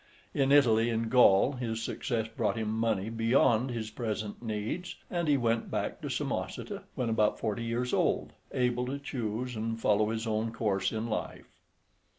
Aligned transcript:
In 0.33 0.51
Italy 0.51 0.89
and 0.89 1.11
Gaul 1.11 1.51
his 1.51 1.83
success 1.83 2.27
brought 2.27 2.57
him 2.57 2.71
money 2.73 3.11
beyond 3.11 3.69
his 3.69 3.91
present 3.91 4.41
needs, 4.41 4.95
and 5.11 5.27
he 5.27 5.37
went 5.37 5.69
back 5.69 6.01
to 6.01 6.09
Samosata, 6.09 6.81
when 6.95 7.07
about 7.07 7.37
forty 7.37 7.63
years 7.65 7.93
old, 7.93 8.33
able 8.51 8.87
to 8.87 8.97
choose 8.97 9.55
and 9.55 9.79
follow 9.79 10.09
his 10.09 10.25
own 10.25 10.53
course 10.53 10.91
in 10.91 11.05
life. 11.05 11.51